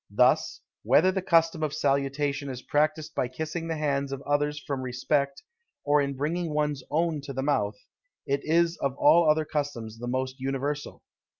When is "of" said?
1.61-1.75, 4.11-4.23, 8.77-8.95